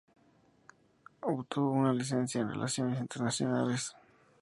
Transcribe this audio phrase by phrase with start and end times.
[1.21, 3.93] Obtuvo una licenciatura en Relaciones Internacionales.